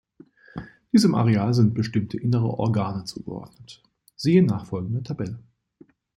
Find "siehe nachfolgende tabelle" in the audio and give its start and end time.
4.15-5.43